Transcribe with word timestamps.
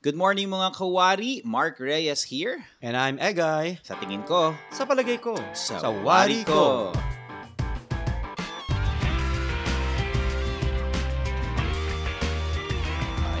Good 0.00 0.16
morning 0.16 0.48
mga 0.48 0.80
kawari, 0.80 1.44
Mark 1.44 1.76
Reyes 1.76 2.24
here. 2.24 2.64
And 2.80 2.96
I'm 2.96 3.20
Egay. 3.20 3.84
Sa 3.84 4.00
tingin 4.00 4.24
ko, 4.24 4.56
Sa 4.72 4.88
palagay 4.88 5.20
ko, 5.20 5.36
sa, 5.52 5.76
sa 5.76 5.92
wari 5.92 6.40
ko. 6.48 6.88
ko. 6.88 6.96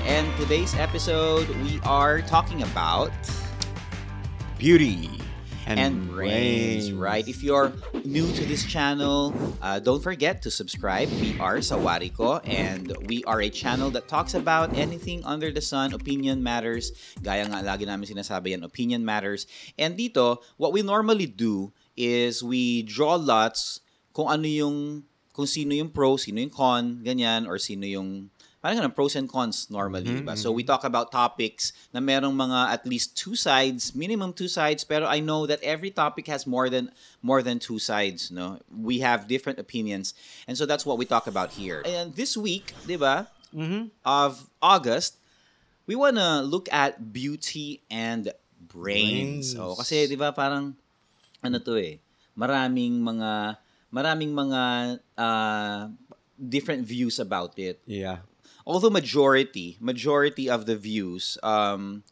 And 0.04 0.28
today's 0.36 0.74
episode, 0.74 1.48
we 1.62 1.80
are 1.88 2.20
talking 2.20 2.62
about 2.62 3.12
Beauty 4.58 5.08
and, 5.70 5.78
and 5.78 6.10
brains, 6.10 6.92
right? 6.92 7.26
If 7.26 7.42
you're 7.42 7.72
new 8.04 8.26
to 8.32 8.42
this 8.44 8.64
channel, 8.64 9.34
uh, 9.62 9.78
don't 9.78 10.02
forget 10.02 10.42
to 10.42 10.50
subscribe. 10.50 11.08
We 11.22 11.38
are 11.38 11.58
Sawariko, 11.62 12.42
and 12.42 12.90
we 13.06 13.22
are 13.24 13.40
a 13.40 13.50
channel 13.50 13.90
that 13.94 14.08
talks 14.08 14.34
about 14.34 14.74
anything 14.74 15.22
under 15.24 15.52
the 15.54 15.62
sun. 15.62 15.94
Opinion 15.94 16.42
matters. 16.42 16.90
Gaya 17.22 17.46
nga 17.46 17.62
lagi 17.62 17.86
namin 17.86 18.10
sinasabi 18.10 18.58
yan, 18.58 18.66
opinion 18.66 19.04
matters. 19.04 19.46
And 19.78 19.94
dito, 19.94 20.42
what 20.58 20.72
we 20.74 20.82
normally 20.82 21.26
do 21.26 21.70
is 21.96 22.42
we 22.42 22.82
draw 22.82 23.14
lots 23.14 23.80
kung 24.12 24.26
ano 24.26 24.50
yung, 24.50 25.06
kung 25.30 25.46
sino 25.46 25.70
yung 25.70 25.94
pro, 25.94 26.18
sino 26.18 26.42
yung 26.42 26.50
con, 26.50 26.98
ganyan, 27.06 27.46
or 27.46 27.58
sino 27.62 27.86
yung 27.86 28.30
parang 28.60 28.76
ganun, 28.78 28.94
pros 28.94 29.16
and 29.16 29.24
cons 29.28 29.68
normally, 29.72 30.20
diba? 30.20 30.36
So 30.36 30.52
we 30.52 30.62
talk 30.62 30.84
about 30.84 31.08
topics 31.10 31.72
na 31.92 32.00
merong 32.00 32.36
mga 32.36 32.76
at 32.76 32.84
least 32.84 33.16
two 33.16 33.32
sides, 33.34 33.96
minimum 33.96 34.36
two 34.36 34.48
sides, 34.48 34.84
pero 34.84 35.08
I 35.08 35.20
know 35.20 35.48
that 35.48 35.64
every 35.64 35.88
topic 35.90 36.28
has 36.28 36.44
more 36.46 36.68
than 36.68 36.92
more 37.24 37.40
than 37.40 37.56
two 37.58 37.80
sides, 37.80 38.28
no? 38.30 38.60
We 38.68 39.00
have 39.00 39.24
different 39.26 39.58
opinions. 39.58 40.12
And 40.44 40.60
so 40.60 40.68
that's 40.68 40.84
what 40.84 41.00
we 41.00 41.08
talk 41.08 41.24
about 41.26 41.56
here. 41.56 41.80
And 41.88 42.12
this 42.12 42.36
week, 42.36 42.76
diba, 42.84 43.26
of 44.04 44.46
August, 44.60 45.16
we 45.88 45.96
wanna 45.96 46.44
look 46.44 46.68
at 46.70 47.12
beauty 47.16 47.80
and 47.90 48.30
brains. 48.60 49.56
Brains. 49.56 49.58
Oh, 49.58 49.74
kasi 49.74 50.06
'di 50.06 50.14
ba 50.14 50.30
parang 50.30 50.76
ano 51.42 51.56
to 51.58 51.74
eh, 51.80 51.98
maraming 52.36 53.00
mga 53.00 53.56
maraming 53.90 54.30
mga 54.30 54.62
uh, 55.18 55.90
different 56.38 56.86
views 56.86 57.18
about 57.18 57.58
it 57.58 57.82
Yeah. 57.90 58.22
Although 58.70 58.90
majority 58.90 59.74
majority 59.82 60.46
of 60.46 60.70
the 60.70 60.78
views 60.78 61.34
um 61.42 62.06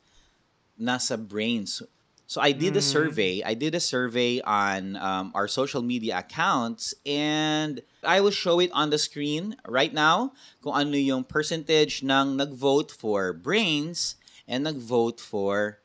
nasa 0.75 1.15
brains. 1.15 1.83
So 2.27 2.43
i 2.45 2.53
did 2.53 2.77
a 2.77 2.85
survey 2.85 3.41
i 3.47 3.55
did 3.55 3.73
a 3.73 3.81
survey 3.81 4.43
on 4.45 5.01
um, 5.01 5.33
our 5.33 5.49
social 5.49 5.81
media 5.81 6.21
accounts 6.21 6.93
and 7.09 7.81
i 8.05 8.21
will 8.21 8.35
show 8.35 8.61
it 8.61 8.69
on 8.77 8.91
the 8.93 9.01
screen 9.01 9.57
right 9.65 9.95
now 9.95 10.37
kung 10.61 10.77
ano 10.77 11.01
yung 11.01 11.25
percentage 11.25 12.05
ng 12.05 12.37
nag-vote 12.37 12.93
for 12.93 13.33
brains 13.33 14.21
and 14.45 14.69
nag-vote 14.69 15.25
for 15.25 15.81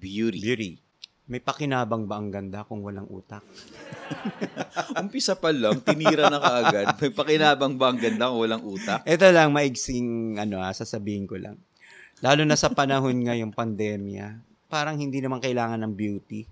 beauty. 0.00 0.40
Beauty. 0.40 0.85
May 1.26 1.42
pakinabang 1.42 2.06
ba 2.06 2.22
ang 2.22 2.30
ganda 2.30 2.62
kung 2.62 2.86
walang 2.86 3.10
utak? 3.10 3.42
umpisa 5.02 5.34
pa 5.34 5.50
lang 5.50 5.82
tinira 5.82 6.30
na 6.30 6.38
kaagad 6.38 6.94
may 7.02 7.10
pakinabang 7.10 7.74
ba 7.74 7.90
ang 7.90 7.98
ganda 7.98 8.30
kung 8.30 8.46
walang 8.46 8.62
utak 8.62 9.02
Ito 9.02 9.34
lang, 9.34 9.50
maigsing, 9.50 10.38
ano 10.38 10.62
ah, 10.62 10.70
sasabihin 10.70 11.26
ko 11.26 11.34
lang. 11.34 11.58
Lalo 12.22 12.46
na 12.46 12.54
sa 12.54 12.70
panahon 12.70 13.26
ngayong 13.26 13.50
pandemya, 13.50 14.38
parang 14.70 14.96
hindi 14.96 15.18
naman 15.18 15.42
kailangan 15.42 15.82
ng 15.82 15.92
beauty. 15.98 16.46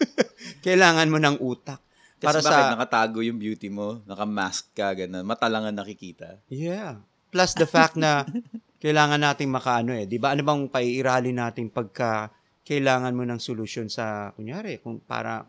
kailangan 0.66 1.08
mo 1.08 1.18
ng 1.18 1.36
utak. 1.40 1.80
Kasi 2.20 2.28
Para 2.28 2.40
bakit 2.44 2.64
sa, 2.68 2.72
nakatago 2.76 3.18
yung 3.24 3.40
beauty 3.40 3.72
mo, 3.72 4.04
naka-mask 4.04 4.76
ka, 4.76 4.92
ganun, 4.92 5.24
mata 5.24 5.48
lang 5.48 5.64
ang 5.64 5.80
nakikita. 5.80 6.36
Yeah. 6.52 7.00
Plus 7.32 7.56
the 7.56 7.64
fact 7.64 7.96
na 7.96 8.28
kailangan 8.84 9.20
nating 9.20 9.48
makaano 9.52 9.94
eh. 9.94 10.04
'Di 10.08 10.18
ba? 10.18 10.34
Ano 10.34 10.42
bang 10.42 10.62
paiirali 10.66 11.30
natin 11.30 11.70
pagka 11.70 12.32
kailangan 12.70 13.10
mo 13.18 13.26
ng 13.26 13.42
solusyon 13.42 13.90
sa 13.90 14.30
kunyari 14.38 14.78
kung 14.78 15.02
para 15.02 15.42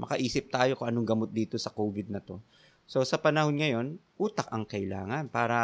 makaisip 0.00 0.48
tayo 0.48 0.72
kung 0.72 0.88
anong 0.88 1.04
gamot 1.04 1.28
dito 1.28 1.60
sa 1.60 1.68
COVID 1.68 2.08
na 2.08 2.24
to. 2.24 2.40
So 2.88 3.04
sa 3.04 3.20
panahon 3.20 3.60
ngayon, 3.60 4.00
utak 4.16 4.48
ang 4.48 4.64
kailangan 4.64 5.28
para 5.28 5.60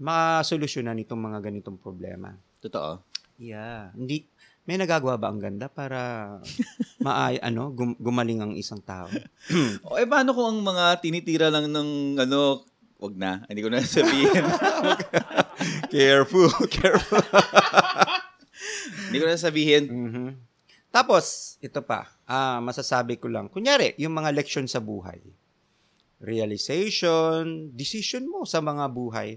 masolusyonan 0.00 0.96
itong 1.04 1.20
mga 1.20 1.44
ganitong 1.44 1.76
problema. 1.76 2.32
Totoo. 2.64 3.04
Yeah. 3.36 3.92
Hindi 3.92 4.24
may 4.64 4.80
nagagawa 4.80 5.20
ba 5.20 5.28
ang 5.28 5.40
ganda 5.40 5.68
para 5.68 6.00
maay 7.04 7.36
ano 7.44 7.68
gum- 7.68 7.96
gumaling 8.00 8.40
ang 8.40 8.52
isang 8.56 8.80
tao? 8.80 9.12
O 9.88 10.00
eh, 10.00 10.08
paano 10.08 10.32
kung 10.32 10.48
ang 10.48 10.60
mga 10.64 11.04
tinitira 11.04 11.52
lang 11.52 11.68
ng 11.68 12.20
ano, 12.24 12.64
wag 12.96 13.14
na, 13.16 13.44
hindi 13.52 13.60
ko 13.60 13.68
na 13.68 13.84
sabihin. 13.84 14.32
careful, 15.92 16.48
careful. 16.72 17.20
Hindi 19.08 19.16
ko 19.20 19.26
na 19.26 19.38
sabihin. 19.38 19.84
Mhm. 19.88 20.28
Tapos, 20.88 21.56
ito 21.60 21.84
pa, 21.84 22.08
ah, 22.24 22.64
masasabi 22.64 23.20
ko 23.20 23.28
lang, 23.28 23.52
kunyari, 23.52 23.92
yung 24.00 24.16
mga 24.16 24.32
leksyon 24.32 24.64
sa 24.64 24.80
buhay, 24.80 25.20
realization, 26.18 27.70
decision 27.76 28.24
mo 28.26 28.48
sa 28.48 28.64
mga 28.64 28.88
buhay, 28.90 29.36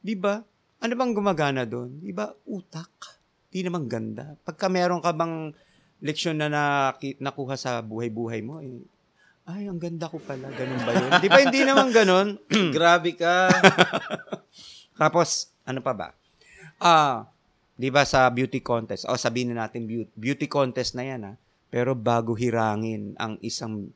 di 0.00 0.14
ba? 0.14 0.40
Ano 0.80 0.92
bang 0.94 1.12
gumagana 1.12 1.66
doon? 1.66 1.98
Di 1.98 2.14
ba? 2.14 2.30
Utak. 2.46 3.20
Di 3.50 3.66
naman 3.66 3.90
ganda. 3.90 4.38
Pagka 4.46 4.70
meron 4.70 5.02
ka 5.02 5.10
bang 5.10 5.50
leksyon 6.04 6.38
na 6.38 6.48
nakuha 7.20 7.54
sa 7.58 7.82
buhay-buhay 7.82 8.40
mo, 8.44 8.62
eh, 8.62 8.84
ay, 9.44 9.68
ang 9.68 9.76
ganda 9.76 10.08
ko 10.08 10.16
pala. 10.24 10.48
Ganun 10.56 10.80
ba 10.88 10.92
yun? 10.96 11.10
di 11.20 11.28
ba 11.28 11.40
hindi 11.44 11.60
naman 11.68 11.92
ganun? 11.92 12.40
Grabe 12.76 13.12
ka. 13.12 13.52
Tapos, 15.00 15.52
ano 15.68 15.84
pa 15.84 15.92
ba? 15.92 16.08
Ah, 16.80 17.28
'di 17.74 17.88
ba 17.90 18.06
sa 18.06 18.30
beauty 18.30 18.62
contest? 18.62 19.06
O 19.06 19.18
sabihin 19.18 19.52
na 19.52 19.66
natin 19.66 19.84
beauty, 19.84 20.10
beauty 20.14 20.46
contest 20.46 20.94
na 20.94 21.04
'yan 21.04 21.22
ha. 21.26 21.32
Pero 21.68 21.98
bago 21.98 22.38
hirangin 22.38 23.18
ang 23.18 23.34
isang 23.42 23.90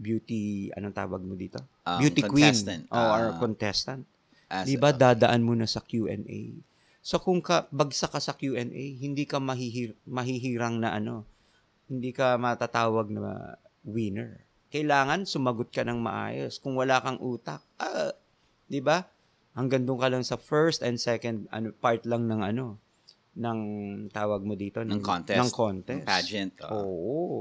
beauty, 0.00 0.72
anong 0.72 0.96
tawag 0.96 1.20
mo 1.20 1.36
dito? 1.36 1.60
Um, 1.84 2.00
beauty 2.00 2.24
contestant. 2.24 2.88
queen 2.88 2.96
o 2.96 2.98
or 2.98 3.24
Ah. 3.28 3.36
contestant. 3.36 4.02
'Di 4.64 4.74
ba 4.76 4.90
dadaan 4.90 5.44
mo 5.44 5.52
na 5.52 5.68
sa 5.68 5.84
Q&A? 5.84 6.56
So 7.00 7.20
kung 7.20 7.40
ka 7.40 7.68
bagsak 7.70 8.12
ka 8.12 8.20
sa 8.20 8.32
Q&A, 8.34 8.66
hindi 8.96 9.24
ka 9.24 9.40
mahihir, 9.40 9.96
mahihirang 10.04 10.80
na 10.80 10.92
ano, 10.92 11.24
hindi 11.86 12.12
ka 12.12 12.36
matatawag 12.36 13.08
na 13.08 13.56
winner. 13.84 14.40
Kailangan 14.70 15.24
sumagot 15.26 15.72
ka 15.72 15.82
ng 15.82 15.98
maayos. 15.98 16.60
Kung 16.60 16.76
wala 16.76 17.00
kang 17.00 17.18
utak, 17.20 17.60
ah, 17.76 18.12
'di 18.66 18.80
ba? 18.80 19.04
Hanggang 19.52 19.82
doon 19.84 19.98
ka 19.98 20.08
lang 20.08 20.24
sa 20.24 20.38
first 20.38 20.80
and 20.80 20.96
second 20.96 21.50
ano 21.50 21.74
part 21.74 22.06
lang 22.08 22.24
ng 22.24 22.40
ano 22.40 22.78
ng 23.32 23.58
tawag 24.08 24.40
mo 24.40 24.54
dito 24.54 24.80
Ng 24.80 24.98
contest. 24.98 25.38
ng 25.38 25.50
contest. 25.50 26.02
Ng 26.02 26.08
pageant. 26.08 26.52
oh. 26.64 26.74
Oo. 26.74 27.40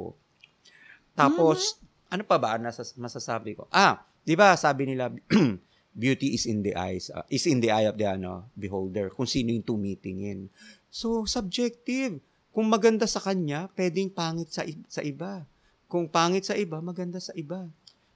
Tapos, 1.14 1.78
ano 2.08 2.24
pa 2.24 2.38
ba 2.38 2.56
nasas- 2.56 2.96
masasabi 2.96 3.54
ko? 3.54 3.68
Ah, 3.70 4.02
'di 4.24 4.34
ba 4.34 4.56
sabi 4.56 4.88
nila 4.88 5.12
beauty 5.94 6.32
is 6.32 6.46
in 6.46 6.62
the 6.62 6.74
eyes 6.74 7.10
uh, 7.10 7.26
is 7.28 7.44
in 7.44 7.60
the 7.60 7.70
eye 7.70 7.86
of 7.86 7.96
the 7.96 8.06
ano 8.06 8.48
beholder 8.54 9.10
kung 9.10 9.26
sino 9.26 9.50
yung 9.50 9.66
tumitingin. 9.66 10.50
So 10.88 11.26
subjective. 11.26 12.22
Kung 12.50 12.66
maganda 12.66 13.06
sa 13.06 13.20
kanya, 13.20 13.70
pwedeng 13.74 14.10
pangit 14.10 14.50
sa 14.50 14.64
i- 14.64 14.84
sa 14.88 15.02
iba. 15.02 15.46
Kung 15.86 16.06
pangit 16.08 16.44
sa 16.44 16.54
iba, 16.54 16.80
maganda 16.80 17.18
sa 17.18 17.30
iba. 17.34 17.70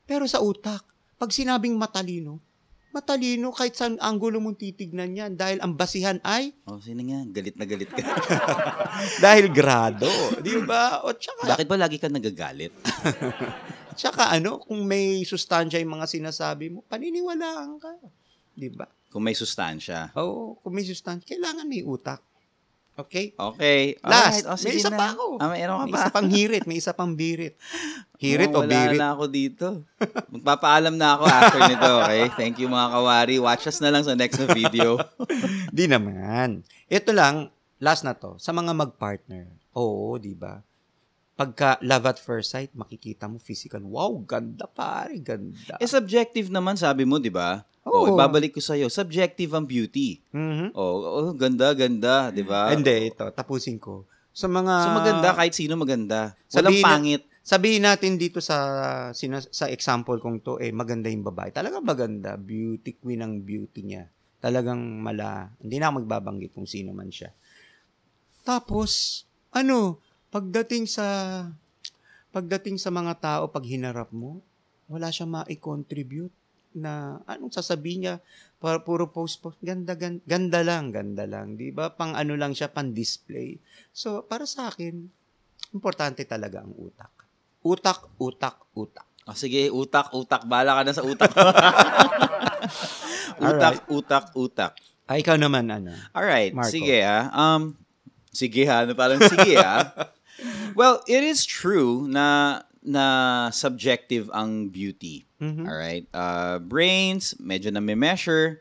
Pero 0.03 0.25
sa 0.25 0.41
utak, 0.41 0.81
pag 1.15 1.29
sinabing 1.29 1.73
matalino, 1.73 2.41
matalino 2.93 3.49
kahit 3.49 3.73
saan 3.73 3.97
anggulo 3.97 4.37
mong 4.37 4.55
titignan 4.61 5.17
yan 5.17 5.33
dahil 5.33 5.57
ang 5.59 5.73
basihan 5.73 6.21
ay 6.21 6.53
Oh, 6.69 6.77
sino 6.77 7.01
nga? 7.01 7.25
Galit 7.33 7.57
na 7.57 7.65
galit 7.65 7.89
ka. 7.89 8.05
dahil 9.25 9.49
grado, 9.49 10.07
di 10.45 10.53
ba? 10.61 11.01
O 11.01 11.11
tsaka 11.17 11.57
Bakit 11.57 11.65
ba 11.65 11.75
lagi 11.75 11.97
ka 11.97 12.07
nagagalit? 12.07 12.71
Tsaka 13.93 14.33
ano, 14.33 14.57
kung 14.57 14.89
may 14.89 15.21
sustansya 15.21 15.77
yung 15.77 16.01
mga 16.01 16.09
sinasabi 16.09 16.73
mo, 16.73 16.81
paniniwalaan 16.89 17.77
ka. 17.77 17.93
Di 18.53 18.73
ba? 18.73 18.89
Kung 19.13 19.21
may 19.21 19.37
sustansya. 19.37 20.17
Oo, 20.17 20.57
kung 20.57 20.73
may 20.73 20.81
sustansya, 20.81 21.37
kailangan 21.37 21.69
may 21.69 21.85
utak. 21.85 22.17
Okay? 22.93 23.33
Okay. 23.33 23.97
Last, 23.99 24.45
Alright. 24.45 24.45
Oh, 24.45 24.53
may 24.53 24.61
sige 24.69 24.77
isa 24.77 24.89
na. 24.89 24.97
pa 24.97 25.05
ako. 25.11 25.25
Ah, 25.37 25.49
mayroon 25.49 25.77
ka 25.79 25.85
May 25.85 25.91
pa. 25.91 25.97
isa 25.97 26.11
pang 26.11 26.29
hirit, 26.29 26.63
may 26.63 26.77
isa 26.77 26.93
pang 26.93 27.11
birit. 27.11 27.53
Hirit 28.15 28.49
Oh, 28.49 28.55
o 28.55 28.63
wala 28.63 28.69
birit? 28.69 28.99
na 29.01 29.07
ako 29.11 29.23
dito. 29.27 29.67
Magpapaalam 30.29 30.93
na 30.93 31.17
ako 31.17 31.23
after 31.25 31.61
nito, 31.65 31.89
okay? 31.99 32.23
Thank 32.35 32.55
you 32.57 32.67
mga 32.67 32.89
kawari. 32.91 33.35
Watch 33.37 33.65
us 33.65 33.81
na 33.81 33.89
lang 33.89 34.01
sa 34.01 34.13
next 34.13 34.37
na 34.37 34.47
video. 34.47 35.01
Di 35.75 35.89
naman. 35.89 36.61
Ito 36.85 37.09
lang, 37.09 37.49
last 37.77 38.05
na 38.05 38.13
to, 38.13 38.37
sa 38.37 38.53
mga 38.53 38.71
mag-partner. 38.71 39.49
Oo, 39.73 40.15
di 40.15 40.31
ba? 40.31 40.61
Pagka 41.33 41.81
love 41.81 42.05
at 42.05 42.21
first 42.21 42.53
sight, 42.53 42.69
makikita 42.77 43.25
mo 43.25 43.41
physical. 43.41 43.81
Wow, 43.81 44.21
ganda 44.21 44.69
pare, 44.69 45.17
ganda. 45.17 45.81
eh, 45.81 45.89
subjective 45.89 46.53
naman, 46.53 46.77
sabi 46.77 47.09
mo, 47.09 47.17
di 47.17 47.33
ba? 47.33 47.65
Oh, 47.83 48.05
Oo. 48.05 48.13
ibabalik 48.13 48.53
ko 48.53 48.61
sa'yo. 48.61 48.85
Subjective 48.87 49.49
ang 49.51 49.65
beauty. 49.65 50.21
Mhm. 50.29 50.77
Oh, 50.77 51.01
oh 51.01 51.33
ganda, 51.33 51.73
ganda, 51.73 52.29
di 52.29 52.45
ba? 52.45 52.69
Hindi, 52.69 53.09
ito, 53.09 53.25
tapusin 53.33 53.81
ko. 53.81 54.05
Sa 54.29 54.45
mga... 54.45 54.73
So 54.81 54.89
maganda, 54.93 55.29
kahit 55.33 55.53
sino 55.53 55.73
maganda. 55.73 56.37
Walang 56.53 56.69
Sabihin 56.69 56.81
na- 56.81 56.89
pangit. 56.89 57.23
Sabihin 57.43 57.83
natin 57.83 58.15
dito 58.15 58.39
sa 58.39 58.55
sina, 59.11 59.43
sa 59.43 59.67
example 59.67 60.15
kong 60.15 60.39
to, 60.39 60.53
eh, 60.63 60.71
maganda 60.71 61.11
yung 61.11 61.27
babae. 61.27 61.51
Talagang 61.51 61.83
maganda. 61.83 62.39
Beauty 62.39 62.95
queen 62.95 63.19
ang 63.19 63.43
beauty 63.43 63.83
niya. 63.83 64.07
Talagang 64.39 64.79
mala. 64.79 65.51
Hindi 65.59 65.75
na 65.75 65.91
ako 65.91 66.07
magbabanggit 66.07 66.55
kung 66.55 66.63
sino 66.63 66.95
man 66.95 67.11
siya. 67.11 67.35
Tapos, 68.43 69.23
ano, 69.51 69.99
pagdating 70.33 70.89
sa 70.89 71.05
pagdating 72.33 72.81
sa 72.81 72.89
mga 72.89 73.13
tao 73.21 73.43
pag 73.53 73.61
hinarap 73.61 74.09
mo, 74.09 74.41
wala 74.89 75.13
siyang 75.13 75.29
ma-contribute 75.29 76.33
na 76.73 77.21
anong 77.29 77.53
sasabihin 77.53 77.99
niya 78.01 78.15
para 78.57 78.81
puro 78.81 79.13
post 79.13 79.45
post 79.45 79.61
ganda, 79.61 79.93
ganda 79.93 80.25
ganda 80.25 80.65
lang 80.65 80.89
ganda 80.89 81.29
lang 81.29 81.53
di 81.53 81.69
ba 81.69 81.93
pang 81.93 82.17
ano 82.17 82.33
lang 82.33 82.57
siya 82.57 82.73
pang 82.73 82.89
display 82.89 83.61
so 83.93 84.25
para 84.25 84.49
sa 84.49 84.73
akin 84.73 85.05
importante 85.77 86.25
talaga 86.25 86.65
ang 86.65 86.73
utak 86.73 87.13
utak 87.61 88.09
utak 88.17 88.57
utak 88.73 89.07
Oh, 89.23 89.31
sige, 89.31 89.71
utak, 89.71 90.11
utak. 90.11 90.43
Bala 90.51 90.75
ka 90.75 90.81
na 90.83 90.91
sa 90.91 90.99
utak. 90.99 91.31
utak, 93.39 93.75
utak, 93.87 94.25
utak. 94.35 94.71
ay 95.07 95.23
ikaw 95.23 95.39
naman 95.39 95.71
ano 95.71 95.95
Alright, 96.11 96.51
Marco. 96.51 96.75
sige 96.75 96.99
ah. 96.99 97.31
Um, 97.31 97.71
sige 98.35 98.67
ha, 98.67 98.83
ano, 98.83 98.99
parang 98.99 99.23
sige 99.23 99.55
ah. 99.55 99.95
well, 100.75 101.01
it 101.07 101.23
is 101.23 101.45
true 101.45 102.07
na 102.07 102.61
na 102.83 103.47
subjective 103.49 104.27
ang 104.35 104.67
beauty. 104.67 105.23
Mhm. 105.39 105.63
Alright? 105.63 106.05
Uh, 106.11 106.59
brains, 106.59 107.33
medyo 107.39 107.71
na 107.71 107.79
may 107.79 107.95
measure. 107.95 108.59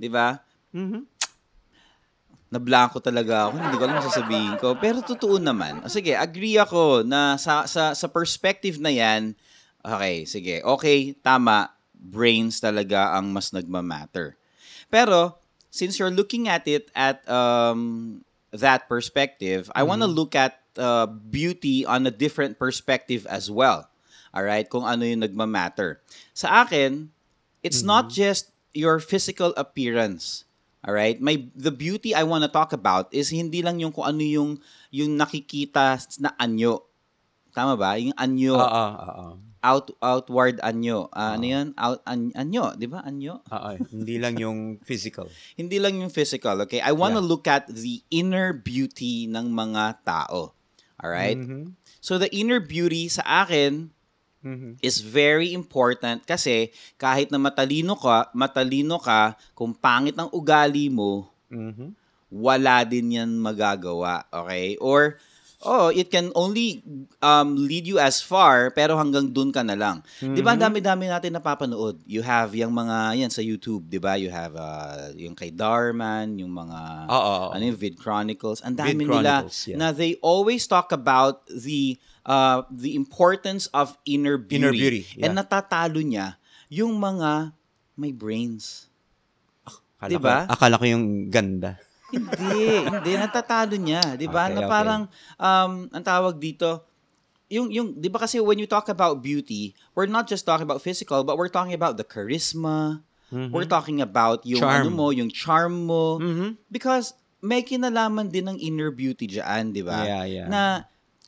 Di 0.00 0.08
ba? 0.08 0.40
Mhm. 0.72 1.04
Nablanko 2.48 2.96
talaga 3.04 3.48
ako. 3.52 3.60
Hindi 3.60 3.76
ko 3.76 3.84
alam 3.84 4.00
sasabihin 4.00 4.54
ko. 4.56 4.72
Pero 4.80 5.04
totoo 5.04 5.36
naman. 5.36 5.84
O, 5.84 5.92
Sige, 5.92 6.16
agree 6.16 6.56
ako 6.56 7.04
na 7.04 7.36
sa, 7.36 7.68
sa, 7.68 7.92
sa 7.92 8.08
perspective 8.08 8.80
na 8.80 8.88
yan, 8.88 9.36
okay, 9.84 10.24
sige, 10.24 10.64
okay, 10.64 11.12
tama, 11.20 11.68
brains 11.92 12.56
talaga 12.56 13.12
ang 13.20 13.28
mas 13.36 13.52
nagmamatter. 13.52 14.40
Pero, 14.88 15.36
since 15.68 16.00
you're 16.00 16.14
looking 16.14 16.48
at 16.48 16.64
it 16.64 16.88
at 16.96 17.20
um, 17.28 18.24
that 18.52 18.88
perspective, 18.88 19.70
I 19.74 19.82
want 19.82 20.02
to 20.02 20.08
look 20.08 20.34
at 20.34 20.60
uh, 20.76 21.06
beauty 21.06 21.84
on 21.84 22.06
a 22.06 22.12
different 22.14 22.58
perspective 22.58 23.26
as 23.28 23.50
well. 23.50 23.88
Alright? 24.34 24.68
Kung 24.68 24.84
ano 24.84 25.04
yung 25.04 25.24
nagmamatter. 25.24 26.00
Sa 26.32 26.64
akin, 26.64 27.10
it's 27.62 27.82
not 27.82 28.08
just 28.12 28.52
your 28.72 29.00
physical 29.00 29.52
appearance. 29.56 30.44
All 30.86 30.94
right? 30.94 31.18
My 31.18 31.48
the 31.56 31.74
beauty 31.74 32.14
I 32.14 32.22
want 32.22 32.46
to 32.46 32.52
talk 32.52 32.72
about 32.72 33.10
is 33.10 33.34
hindi 33.34 33.64
lang 33.64 33.82
yung 33.82 33.90
kung 33.90 34.06
ano 34.06 34.22
yung 34.22 34.62
yung 34.94 35.18
nakikita 35.18 35.98
na 36.22 36.32
anyo. 36.38 36.86
Tama 37.50 37.74
ba? 37.74 37.98
Yung 37.98 38.14
anyo, 38.14 38.54
oo 38.54 38.86
oo 39.02 39.47
out 39.68 39.92
outward 40.00 40.56
anyo. 40.64 41.12
Ah, 41.12 41.36
Ano 41.36 41.44
'yan? 41.44 41.76
Out 41.76 42.00
an, 42.08 42.32
anyo, 42.32 42.72
'di 42.72 42.88
ba? 42.88 43.04
Anyo. 43.04 43.44
oo 43.44 43.68
hindi 43.92 44.16
lang 44.16 44.40
yung 44.40 44.80
physical 44.80 45.28
Hindi 45.60 45.76
lang 45.76 46.00
yung 46.00 46.08
physical, 46.08 46.64
okay? 46.64 46.80
I 46.80 46.96
want 46.96 47.12
to 47.12 47.20
Yeah. 47.20 47.28
look 47.28 47.44
at 47.44 47.68
the 47.68 48.00
inner 48.08 48.56
beauty 48.56 49.28
ng 49.28 49.52
mga 49.52 50.00
tao. 50.02 50.56
All 50.98 51.10
right? 51.12 51.36
Mhm. 51.36 51.76
So 52.00 52.16
the 52.16 52.32
inner 52.32 52.58
beauty 52.58 53.06
sa 53.06 53.44
akin 53.44 53.92
Mhm. 54.38 54.78
is 54.80 55.02
very 55.02 55.50
important 55.50 56.22
kasi 56.24 56.70
kahit 56.94 57.28
na 57.28 57.36
matalino 57.36 57.98
ka, 57.98 58.30
matalino 58.32 58.96
ka, 58.96 59.34
kung 59.52 59.74
pangit 59.74 60.14
ang 60.14 60.30
ugali 60.30 60.86
mo, 60.86 61.26
Mhm. 61.50 61.90
wala 62.30 62.86
din 62.86 63.18
yan 63.18 63.30
magagawa, 63.34 64.28
okay? 64.30 64.78
Or, 64.78 65.18
oh, 65.62 65.90
it 65.90 66.10
can 66.10 66.30
only 66.38 66.82
um, 67.18 67.58
lead 67.58 67.86
you 67.86 67.98
as 67.98 68.22
far, 68.22 68.70
pero 68.70 68.94
hanggang 68.94 69.34
dun 69.34 69.50
ka 69.50 69.66
na 69.66 69.74
lang. 69.74 70.06
Di 70.22 70.38
ba, 70.38 70.54
ang 70.54 70.62
dami-dami 70.62 71.10
natin 71.10 71.34
napapanood. 71.34 71.98
You 72.06 72.22
have 72.22 72.54
yung 72.54 72.70
mga, 72.70 73.18
yan 73.18 73.32
sa 73.32 73.42
YouTube, 73.42 73.90
di 73.90 73.98
ba? 73.98 74.14
You 74.14 74.30
have 74.30 74.54
uh, 74.54 75.10
yung 75.18 75.34
kay 75.34 75.50
Darman, 75.50 76.38
yung 76.38 76.54
mga, 76.54 77.10
Oo, 77.10 77.18
oo. 77.18 77.46
ano 77.50 77.62
yung 77.62 77.78
Vid 77.78 77.98
Chronicles. 77.98 78.62
Ang 78.62 78.78
dami 78.78 79.02
nila 79.02 79.46
yeah. 79.66 79.78
na 79.78 79.86
they 79.90 80.14
always 80.22 80.66
talk 80.70 80.94
about 80.94 81.42
the 81.50 81.98
uh, 82.22 82.62
the 82.70 82.94
importance 82.94 83.66
of 83.74 83.98
inner 84.06 84.38
beauty. 84.38 84.62
Inner 84.62 84.74
beauty, 84.74 85.02
And 85.18 85.34
yeah. 85.34 85.42
natatalo 85.42 85.98
niya 85.98 86.38
yung 86.70 87.02
mga 87.02 87.50
may 87.98 88.14
brains. 88.14 88.86
Akala 89.98 90.10
Diba? 90.14 90.36
ko, 90.46 90.54
akala 90.54 90.74
ko 90.78 90.84
yung 90.86 91.26
ganda 91.26 91.82
hindi, 92.08 92.88
hindi 92.88 93.12
natatalo 93.14 93.76
niya, 93.76 94.16
'di 94.16 94.26
ba? 94.26 94.48
Okay, 94.48 94.54
na 94.56 94.60
okay. 94.64 94.70
parang 94.70 95.02
um 95.36 95.72
ang 95.92 96.04
tawag 96.04 96.40
dito 96.40 96.82
yung 97.48 97.68
yung 97.72 97.88
'di 97.96 98.08
ba 98.08 98.20
kasi 98.20 98.40
when 98.40 98.56
you 98.56 98.68
talk 98.68 98.88
about 98.88 99.20
beauty, 99.20 99.72
we're 99.92 100.08
not 100.08 100.28
just 100.28 100.44
talking 100.44 100.64
about 100.64 100.80
physical, 100.80 101.24
but 101.24 101.36
we're 101.36 101.52
talking 101.52 101.76
about 101.76 101.96
the 101.96 102.04
charisma. 102.04 103.00
We're 103.28 103.68
talking 103.68 104.00
about 104.00 104.40
yung 104.48 104.64
Charm. 104.64 104.72
ano 104.72 104.88
mo, 104.88 105.06
yung 105.12 105.28
charm 105.28 105.84
mo. 105.84 106.16
Mhm. 106.16 106.56
Because 106.72 107.12
may 107.44 107.60
kinalaman 107.60 108.32
din 108.32 108.48
ng 108.48 108.56
inner 108.56 108.88
beauty 108.88 109.28
diyan, 109.28 109.76
'di 109.76 109.84
ba? 109.84 110.00
Yeah, 110.00 110.24
yeah. 110.24 110.48
Na 110.48 110.62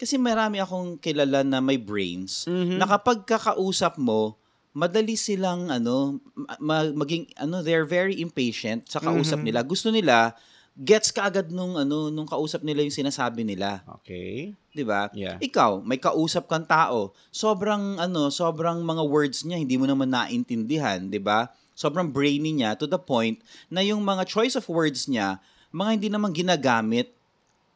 kasi 0.01 0.17
marami 0.17 0.65
akong 0.65 0.97
kilala 0.97 1.45
na 1.45 1.61
may 1.61 1.77
brains 1.77 2.49
Mhm. 2.49 2.81
na 2.81 2.89
kapag 2.89 3.29
kakausap 3.29 4.01
mo, 4.01 4.41
madali 4.73 5.13
silang 5.13 5.69
ano 5.69 6.17
ma- 6.57 6.89
maging 6.89 7.29
ano 7.37 7.61
they're 7.61 7.85
very 7.85 8.17
impatient 8.17 8.89
sa 8.89 8.97
kausap 8.97 9.45
Mhm. 9.45 9.47
nila. 9.53 9.61
Gusto 9.61 9.93
nila 9.93 10.33
gets 10.81 11.13
ka 11.13 11.29
agad 11.29 11.53
nung 11.53 11.77
ano 11.77 12.09
nung 12.09 12.25
kausap 12.25 12.65
nila 12.65 12.81
yung 12.81 12.95
sinasabi 12.95 13.45
nila, 13.45 13.85
okay 13.85 14.57
'di 14.73 14.85
ba? 14.89 15.13
Yeah. 15.13 15.37
Ikaw, 15.37 15.85
may 15.85 16.01
kausap 16.01 16.49
kang 16.49 16.65
tao, 16.65 17.13
sobrang 17.29 18.01
ano, 18.01 18.33
sobrang 18.33 18.81
mga 18.81 19.05
words 19.05 19.45
niya 19.45 19.61
hindi 19.61 19.77
mo 19.77 19.85
naman 19.85 20.09
naintindihan, 20.09 21.05
'di 21.05 21.21
ba? 21.21 21.53
Sobrang 21.77 22.09
brainy 22.09 22.57
niya 22.57 22.77
to 22.81 22.89
the 22.89 22.97
point 23.01 23.41
na 23.69 23.85
yung 23.85 24.01
mga 24.01 24.25
choice 24.25 24.57
of 24.57 24.65
words 24.73 25.05
niya, 25.05 25.37
mga 25.69 25.91
hindi 26.01 26.09
naman 26.09 26.33
ginagamit 26.33 27.13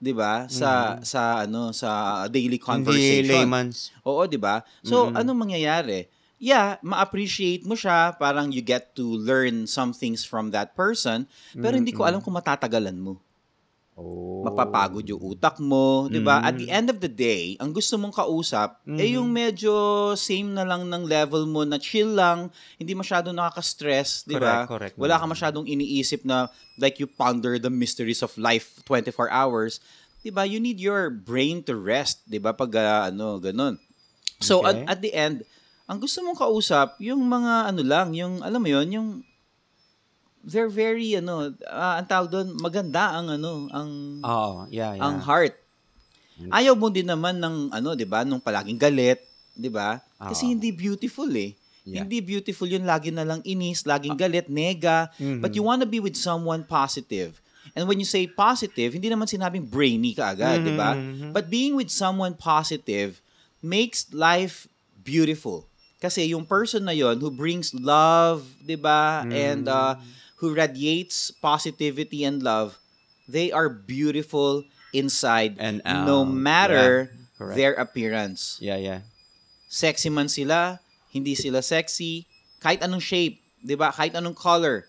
'di 0.01 0.12
ba? 0.17 0.49
Sa 0.49 1.01
sa 1.05 1.45
ano 1.45 1.73
sa 1.77 2.25
daily 2.29 2.56
Mm-hmm. 2.56 2.65
hindi 2.65 2.65
conversation. 2.65 3.29
layman's 3.29 3.79
Oo, 4.05 4.25
'di 4.25 4.41
ba? 4.41 4.65
So, 4.81 5.09
Mm-mm. 5.12 5.21
anong 5.21 5.39
mangyayari? 5.49 6.09
Yeah, 6.42 6.82
ma-appreciate 6.82 7.62
mo 7.62 7.78
siya, 7.78 8.19
parang 8.19 8.50
you 8.50 8.58
get 8.58 8.98
to 8.98 9.06
learn 9.06 9.70
some 9.70 9.94
things 9.94 10.26
from 10.26 10.50
that 10.50 10.75
person, 10.75 11.31
pero 11.54 11.78
hindi 11.78 11.94
ko 11.94 12.02
alam 12.02 12.19
kung 12.19 12.34
matatagalan 12.34 12.98
mo. 12.98 13.22
oh 13.96 14.42
Mapapagod 14.44 15.06
yung 15.08 15.22
utak 15.25 15.56
mo, 15.56 16.04
'di 16.10 16.20
ba? 16.20 16.42
At 16.44 16.60
the 16.60 16.69
Mm. 16.69 16.76
end 16.76 16.88
of 16.92 16.98
the 17.00 17.08
day, 17.08 17.56
ang 17.56 17.72
gusto 17.72 17.96
mong 17.96 18.12
kausap 18.12 18.76
eh 18.94 19.08
Mhm. 19.08 19.14
yung 19.16 19.28
medyo 19.32 19.72
same 20.14 20.52
na 20.52 20.69
lang 20.69 20.84
ng 20.84 21.08
level 21.08 21.48
mo 21.48 21.64
na 21.64 21.81
chill 21.81 22.12
lang, 22.12 22.52
hindi 22.76 22.92
masyado 22.92 23.32
nakaka-stress, 23.32 24.28
'di 24.28 24.36
ba? 24.36 24.69
Wala 25.00 25.16
ka 25.16 25.25
masyadong 25.25 25.64
iniisip 25.64 26.28
na 26.28 26.52
like 26.76 27.00
you 27.00 27.08
ponder 27.08 27.56
the 27.56 27.72
mysteries 27.72 28.20
of 28.20 28.34
life 28.36 28.84
24 28.84 29.32
hours. 29.32 29.81
'Di 30.20 30.28
ba? 30.28 30.44
You 30.44 30.60
need 30.60 30.76
your 30.76 31.08
brain 31.08 31.64
to 31.64 31.79
rest, 31.79 32.20
'di 32.29 32.36
ba? 32.36 32.53
Pag 32.53 32.74
ah, 32.76 33.08
ano, 33.08 33.41
ganun. 33.41 33.81
So 34.44 34.60
Okay. 34.60 34.84
at, 34.84 34.98
at 34.98 34.98
the 35.00 35.12
end, 35.17 35.36
ang 35.84 35.98
gusto 36.00 36.24
mong 36.24 36.41
kausap, 36.41 36.96
yung 37.00 37.20
mga 37.29 37.69
ano 37.69 37.82
lang, 37.84 38.17
yung 38.17 38.41
alam 38.41 38.60
mo 38.60 38.69
yon, 38.69 38.88
yung 38.88 39.08
they're 40.44 40.72
very 40.72 41.17
ano, 41.17 41.53
ah, 41.69 42.00
ang 42.00 42.08
tawag 42.08 42.29
doon, 42.32 42.48
maganda 42.60 43.17
ang 43.17 43.26
ano, 43.36 43.69
ang 43.69 43.91
Oo, 44.24 44.69
yeah, 44.72 44.96
yeah. 44.96 45.05
ang 45.05 45.20
heart. 45.20 45.56
Ayaw 46.50 46.74
mo 46.74 46.91
din 46.91 47.06
naman 47.06 47.38
ng 47.38 47.70
ano, 47.70 47.94
'di 47.94 48.08
ba, 48.08 48.26
nung 48.26 48.43
palaging 48.43 48.81
galit, 48.81 49.22
'di 49.55 49.70
ba? 49.70 50.03
Kasi 50.19 50.48
Oo. 50.48 50.53
hindi 50.56 50.74
beautiful 50.74 51.29
eh. 51.31 51.55
Yeah. 51.84 52.08
Hindi 52.08 52.24
beautiful 52.24 52.64
yun 52.64 52.88
lagi 52.88 53.12
na 53.12 53.29
lang 53.29 53.44
inis, 53.44 53.84
laging 53.84 54.17
galit, 54.17 54.48
nega. 54.48 55.12
Mhm. 55.20 55.44
But 55.44 55.53
you 55.53 55.60
wanna 55.62 55.84
be 55.84 56.00
with 56.00 56.17
someone 56.17 56.64
positive. 56.64 57.38
And 57.76 57.84
when 57.84 58.00
you 58.00 58.08
say 58.08 58.24
positive, 58.24 58.96
hindi 58.96 59.12
naman 59.12 59.29
sinabing 59.29 59.69
brainy 59.69 60.17
ka 60.17 60.32
agad, 60.32 60.64
'di 60.64 60.74
ba? 60.74 60.96
Mhm. 60.96 61.31
But 61.36 61.53
being 61.53 61.76
with 61.76 61.93
someone 61.93 62.34
positive 62.34 63.20
makes 63.60 64.08
life 64.10 64.67
beautiful. 65.05 65.69
Kasi 66.05 66.37
yung 66.37 66.44
person 66.44 66.84
na 66.84 66.93
yon 66.93 67.17
who 67.17 67.32
brings 67.32 67.73
love, 67.73 68.44
'di 68.61 68.77
ba? 68.77 69.25
And 69.32 69.65
uh, 69.65 69.96
who 70.37 70.53
radiates 70.53 71.32
positivity 71.32 72.29
and 72.29 72.44
love, 72.44 72.77
they 73.25 73.49
are 73.49 73.73
beautiful 73.73 74.69
inside 74.93 75.56
And 75.56 75.81
no 75.81 76.29
matter 76.29 77.08
Yeah, 77.08 77.41
correct. 77.41 77.56
their 77.56 77.75
appearance. 77.81 78.61
Yeah, 78.61 78.77
yeah. 78.77 79.01
Sexy 79.73 80.13
man 80.13 80.29
sila, 80.29 80.84
hindi 81.08 81.32
sila 81.32 81.65
sexy, 81.65 82.29
kahit 82.61 82.84
anong 82.84 83.01
shape, 83.01 83.41
'di 83.65 83.75
ba? 83.81 83.89
Kahit 83.89 84.13
anong 84.13 84.37
color. 84.37 84.84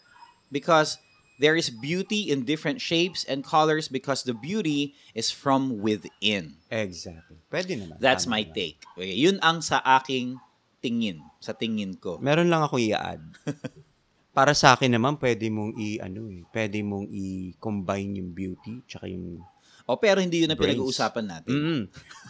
Because 0.52 1.00
there 1.40 1.56
is 1.56 1.72
beauty 1.72 2.28
in 2.28 2.44
different 2.44 2.84
shapes 2.84 3.24
and 3.24 3.44
colors 3.44 3.88
because 3.88 4.24
the 4.28 4.36
beauty 4.36 4.96
is 5.16 5.32
from 5.32 5.80
within. 5.80 6.60
Exactly. 6.68 7.40
Pwede 7.48 7.80
naman. 7.80 8.04
That's 8.04 8.28
Tama 8.28 8.36
my 8.36 8.44
naman. 8.44 8.56
take. 8.56 8.78
Okay, 9.00 9.16
yun 9.16 9.40
ang 9.40 9.64
sa 9.64 9.80
aking 9.84 10.44
tingin, 10.86 11.18
sa 11.42 11.58
tingin 11.58 11.98
ko. 11.98 12.22
Meron 12.22 12.46
lang 12.46 12.62
ako 12.62 12.78
i-add. 12.78 13.26
Para 14.38 14.54
sa 14.54 14.76
akin 14.76 14.94
naman, 14.94 15.18
pwede 15.18 15.50
mong 15.50 15.74
i 15.80 15.98
ano 15.98 16.30
eh, 16.30 16.44
pwede 16.52 16.84
mong 16.84 17.08
i-combine 17.10 18.20
yung 18.22 18.30
beauty 18.30 18.84
tsaka 18.86 19.10
yung 19.10 19.42
O 19.86 20.02
pero 20.02 20.18
hindi 20.18 20.42
yun 20.42 20.50
ang 20.50 20.58
Brains. 20.58 20.76
pinag-uusapan 20.82 21.26
natin. 21.26 21.50
Mm. 21.54 21.82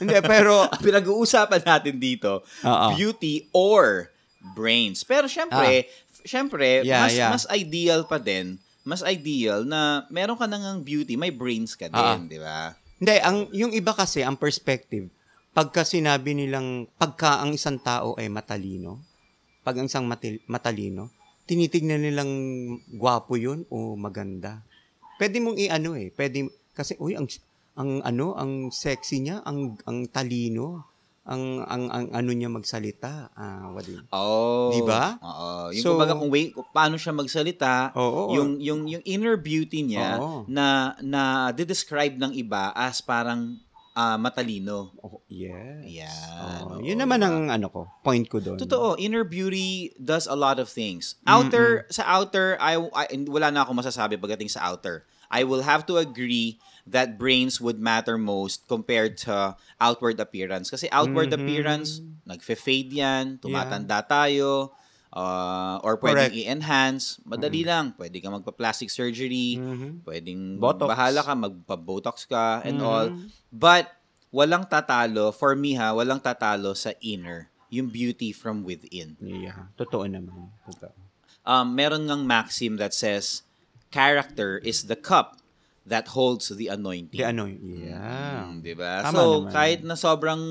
Hindi, 0.03 0.15
pero 0.27 0.53
Ang 0.75 0.83
pinag-uusapan 0.83 1.61
natin 1.63 1.95
dito, 1.97 2.43
Oo. 2.43 2.87
beauty 2.93 3.47
or 3.55 4.11
brains. 4.51 5.07
Pero 5.07 5.25
syempre, 5.31 5.87
syempre, 6.27 6.83
Ah. 6.83 6.85
Yeah, 6.85 7.01
mas 7.07 7.15
yeah. 7.15 7.31
mas 7.31 7.45
ideal 7.49 8.03
pa 8.03 8.19
din, 8.19 8.59
mas 8.83 8.99
ideal 9.01 9.63
na 9.63 10.03
meron 10.11 10.35
ka 10.35 10.45
nang 10.45 10.83
beauty, 10.83 11.15
may 11.15 11.31
brains 11.31 11.79
ka 11.79 11.87
Ah. 11.89 12.19
din, 12.19 12.27
di 12.27 12.39
ba? 12.43 12.75
Hindi, 12.99 13.15
ang, 13.23 13.47
yung 13.51 13.71
iba 13.71 13.95
kasi, 13.95 14.19
ang 14.19 14.35
perspective, 14.35 15.07
pagka 15.55 15.87
sinabi 15.87 16.35
nilang, 16.35 16.91
pagka 16.99 17.39
ang 17.39 17.55
isang 17.55 17.79
tao 17.79 18.19
ay 18.19 18.27
matalino, 18.27 18.99
pag 19.63 19.79
ang 19.79 19.87
isang 19.87 20.03
matil, 20.03 20.43
matalino, 20.45 21.09
tinitignan 21.47 22.03
nilang 22.03 22.31
gwapo 22.91 23.39
yun 23.39 23.63
o 23.71 23.95
maganda. 23.95 24.59
Pwede 25.15 25.39
mong 25.39 25.55
i-ano 25.55 25.95
eh, 25.95 26.11
pwede, 26.11 26.51
kasi, 26.75 26.99
uy, 26.99 27.15
ang, 27.15 27.31
ang 27.79 28.03
ano, 28.03 28.35
ang 28.35 28.67
sexy 28.67 29.23
niya, 29.23 29.39
ang, 29.47 29.79
ang 29.87 30.11
talino, 30.11 30.83
ang, 31.25 31.65
ang, 31.65 31.89
ang 31.89 32.05
ano 32.13 32.31
niya 32.35 32.51
magsalita. 32.51 33.33
Ah, 33.33 33.73
what 33.73 33.81
do 33.81 33.97
you- 33.97 34.05
Oh. 34.13 34.69
Di 34.69 34.83
ba? 34.85 35.17
Oo. 35.17 35.73
Yung 35.73 35.81
So- 35.81 35.97
kumbaga 35.97 36.13
kung 36.13 36.29
way, 36.29 36.53
paano 36.69 37.01
siya 37.01 37.17
magsalita, 37.17 37.95
Oo. 37.97 38.35
yung 38.37 38.61
yung 38.61 38.85
yung 38.85 39.01
inner 39.01 39.33
beauty 39.33 39.81
niya 39.81 40.21
Oo. 40.21 40.45
na 40.45 40.93
na 41.01 41.49
describe 41.49 42.13
ng 42.21 42.29
iba 42.37 42.69
as 42.77 43.01
parang 43.01 43.57
ah, 43.95 44.19
matalino. 44.19 44.91
Oh, 44.99 45.23
yeah. 45.31 45.79
Yan. 45.81 46.61
Oh, 46.67 46.83
yun 46.83 46.99
naman 46.99 47.23
diba? 47.23 47.31
ang 47.31 47.37
ano 47.49 47.67
ko, 47.71 47.81
point 48.03 48.27
ko 48.27 48.43
doon. 48.43 48.59
Totoo, 48.59 48.99
inner 48.99 49.23
beauty 49.23 49.95
does 49.97 50.27
a 50.27 50.35
lot 50.35 50.59
of 50.59 50.67
things. 50.67 51.15
Outer, 51.25 51.87
sa 51.89 52.03
outer, 52.05 52.59
I, 52.59 52.75
I- 52.75 53.25
wala 53.25 53.49
na 53.49 53.63
ako 53.63 53.71
masasabi 53.73 54.19
pagdating 54.19 54.51
sa 54.51 54.67
outer. 54.67 55.07
I 55.31 55.41
will 55.41 55.65
have 55.65 55.87
to 55.89 55.97
agree 55.97 56.61
that 56.85 57.17
brains 57.17 57.57
would 57.57 57.81
matter 57.81 58.13
most 58.13 58.67
compared 58.69 59.17
to 59.25 59.57
outward 59.81 60.21
appearance. 60.21 60.69
Kasi 60.69 60.85
outward 60.93 61.33
Mhm. 61.33 61.37
appearance, 61.41 61.97
nagfe-fade 62.29 62.93
yan, 62.93 63.41
tumatanda 63.41 64.05
tayo, 64.05 64.69
uh, 65.15 65.79
or 65.81 65.95
Correct. 65.95 66.29
pwedeng 66.29 66.35
i-enhance. 66.35 67.23
Madali 67.23 67.63
lang. 67.63 67.95
Pwede 67.95 68.19
ka 68.19 68.27
magpa-plastic 68.27 68.91
surgery, 68.91 69.55
Mhm. 69.55 70.03
pwedeng 70.03 70.59
Botox. 70.59 70.91
bahala 70.91 71.21
ka, 71.23 71.33
magpa-botox 71.33 72.27
ka, 72.27 72.59
and 72.61 72.77
Mhm. 72.77 72.85
all. 72.85 73.07
But, 73.49 73.87
walang 74.29 74.67
tatalo, 74.67 75.31
for 75.31 75.55
me 75.55 75.79
ha, 75.79 75.95
walang 75.95 76.19
tatalo 76.19 76.75
sa 76.75 76.91
inner. 76.99 77.47
Yung 77.71 77.87
beauty 77.87 78.29
from 78.29 78.61
within. 78.61 79.15
Yeah, 79.17 79.71
totoo 79.73 80.03
naman. 80.05 80.51
Totoo. 80.67 80.91
Um, 81.41 81.71
meron 81.73 82.05
ngang 82.05 82.27
maxim 82.27 82.75
that 82.75 82.91
says, 82.91 83.41
character 83.89 84.59
is 84.61 84.91
the 84.91 84.99
cup 84.99 85.39
that 85.85 86.11
holds 86.11 86.49
the 86.49 86.67
anointing. 86.67 87.13
Di 87.13 87.23
ano, 87.23 87.45
yeah. 87.47 88.49
Mm, 88.49 88.59
'di 88.59 88.73
ba? 88.73 89.05
Tama 89.05 89.13
So, 89.13 89.21
naman. 89.45 89.51
kahit 89.53 89.79
na 89.85 89.93
sobrang 89.93 90.41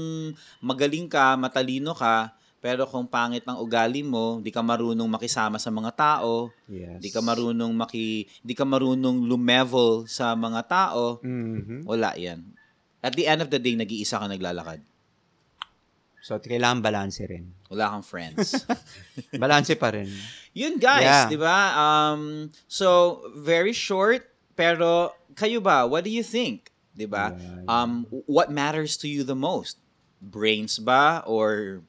magaling 0.60 1.10
ka, 1.10 1.34
matalino 1.34 1.90
ka, 1.92 2.32
pero 2.64 2.88
kung 2.88 3.04
pangit 3.04 3.44
ang 3.44 3.60
ugali 3.60 4.00
mo, 4.00 4.40
di 4.40 4.48
ka 4.48 4.64
marunong 4.64 5.04
makisama 5.04 5.60
sa 5.60 5.68
mga 5.68 5.92
tao, 5.92 6.48
Yes. 6.64 6.96
di 6.96 7.12
ka 7.12 7.20
marunong 7.20 7.68
maki 7.76 8.24
di 8.40 8.56
ka 8.56 8.64
marunong 8.64 9.28
lumevel 9.28 10.08
sa 10.08 10.32
mga 10.32 10.64
tao, 10.64 11.20
Mhm. 11.20 11.84
wala 11.84 12.16
'yan. 12.16 12.40
At 13.04 13.12
the 13.12 13.28
end 13.28 13.44
of 13.44 13.52
the 13.52 13.60
day, 13.60 13.76
nag-iisa 13.76 14.16
ka 14.16 14.24
naglalakad. 14.24 14.80
So, 16.24 16.40
kailangan 16.40 16.80
balanse 16.80 17.20
rin. 17.28 17.52
Wala 17.68 17.92
kang 17.92 18.00
friends. 18.00 18.56
Balanse 19.36 19.76
pa 19.76 19.92
rin. 19.92 20.08
Yun 20.56 20.80
guys, 20.80 21.04
Yeah. 21.04 21.28
'di 21.28 21.36
ba? 21.36 21.58
Um 21.76 22.48
so 22.64 23.20
very 23.36 23.76
short 23.76 24.24
pero 24.56 25.12
kayo 25.36 25.60
ba, 25.60 25.84
what 25.84 26.00
do 26.00 26.08
you 26.08 26.24
think? 26.24 26.72
'Di 26.96 27.04
ba? 27.04 27.36
Yeah. 27.36 27.68
Um 27.68 28.08
what 28.24 28.48
matters 28.48 28.96
to 28.96 29.06
you 29.10 29.20
the 29.20 29.36
most? 29.36 29.76
Brains 30.24 30.80
ba 30.80 31.20
or 31.28 31.84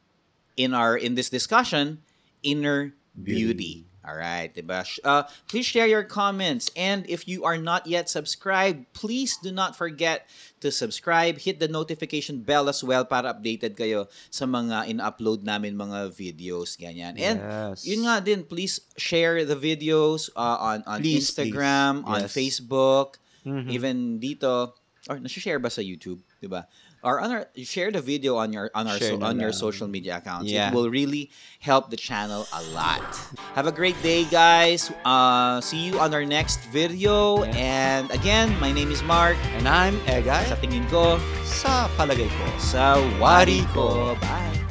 in 0.55 0.73
our 0.73 0.95
in 0.95 1.15
this 1.15 1.29
discussion, 1.29 1.99
inner 2.43 2.93
beauty. 3.15 3.85
All 4.05 4.13
right, 4.13 4.53
'di 4.53 4.61
ba? 4.61 4.85
Sh- 4.85 5.01
Uh, 5.01 5.25
please 5.49 5.65
share 5.65 5.89
your 5.89 6.05
comments 6.05 6.69
and 6.77 7.09
if 7.09 7.25
you 7.25 7.41
are 7.41 7.57
not 7.57 7.89
yet 7.89 8.05
subscribed, 8.05 8.85
please 8.93 9.33
do 9.41 9.49
not 9.49 9.73
forget 9.73 10.29
to 10.61 10.69
subscribe, 10.69 11.41
hit 11.41 11.57
the 11.57 11.65
notification 11.65 12.45
bell 12.45 12.69
as 12.69 12.85
well 12.85 13.01
para 13.01 13.33
updated 13.33 13.73
kayo 13.73 14.05
sa 14.29 14.45
mga 14.45 14.93
in-upload 14.93 15.41
namin 15.41 15.73
mga 15.73 16.13
videos 16.13 16.77
ganyan. 16.77 17.17
And 17.17 17.41
Yes. 17.41 17.81
yun 17.81 18.05
nga 18.05 18.21
din, 18.21 18.45
please 18.45 18.77
share 18.93 19.41
the 19.41 19.57
videos 19.57 20.29
uh, 20.37 20.61
on 20.61 20.85
on 20.85 21.01
Please, 21.01 21.25
Instagram, 21.25 22.05
please. 22.05 22.09
on 22.13 22.21
Yes. 22.21 22.29
Facebook, 22.29 23.17
Mhm. 23.41 23.73
even 23.73 23.95
dito 24.21 24.77
or 25.09 25.17
nasi-share 25.17 25.57
ba 25.57 25.73
sa 25.73 25.81
YouTube? 25.81 26.21
ba? 26.45 26.69
Or 27.05 27.21
on 27.21 27.29
our, 27.29 27.45
share 27.61 27.93
the 27.93 28.01
video 28.01 28.41
on 28.41 28.49
your 28.49 28.73
on 28.73 28.89
our 28.89 28.97
so, 28.97 29.21
on 29.21 29.37
your 29.37 29.53
social 29.53 29.85
media 29.85 30.17
accounts. 30.17 30.49
Yeah. 30.49 30.69
It 30.69 30.73
will 30.73 30.89
really 30.89 31.29
help 31.61 31.93
the 31.93 32.01
channel 32.01 32.49
a 32.49 32.61
lot. 32.73 33.05
Have 33.53 33.69
a 33.69 33.71
great 33.71 33.93
day, 34.01 34.25
guys. 34.25 34.89
Uh, 35.05 35.61
see 35.61 35.85
you 35.85 36.01
on 36.01 36.17
our 36.17 36.25
next 36.25 36.65
video. 36.73 37.45
And 37.53 38.09
again, 38.09 38.49
my 38.57 38.73
name 38.73 38.89
is 38.89 39.05
Mark. 39.05 39.37
And 39.53 39.69
I'm 39.69 40.01
Egay 40.09 40.49
Sa 40.49 40.57
tingin 40.57 40.89
ko, 40.89 41.21
sa 41.45 41.85
palagay 41.93 42.25
ko. 42.25 42.45
sa 42.57 42.97
wari 43.21 43.61
ko. 43.77 44.17
Bye. 44.17 44.64